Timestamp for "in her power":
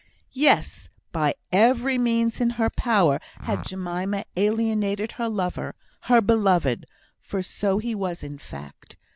2.41-3.19